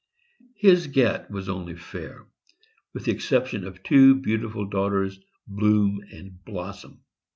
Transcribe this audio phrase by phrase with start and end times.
[0.55, 2.25] His get was only fair,
[2.91, 7.03] with the excep tion of two beautiful daughters, Bloom and Blossom.